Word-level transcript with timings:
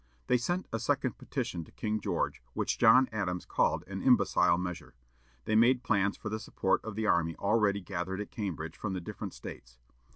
They 0.25 0.37
sent 0.37 0.67
a 0.73 0.79
second 0.79 1.19
petition 1.19 1.63
to 1.63 1.71
King 1.71 1.99
George, 2.01 2.41
which 2.53 2.79
John 2.79 3.07
Adams 3.11 3.45
called 3.45 3.83
an 3.85 4.01
"imbecile 4.01 4.57
measure." 4.57 4.95
They 5.45 5.55
made 5.55 5.83
plans 5.83 6.17
for 6.17 6.29
the 6.29 6.39
support 6.39 6.83
of 6.83 6.95
the 6.95 7.05
army 7.05 7.35
already 7.35 7.81
gathered 7.81 8.19
at 8.19 8.31
Cambridge 8.31 8.77
from 8.77 8.93
the 8.93 9.01
different 9.01 9.35
States. 9.35 9.77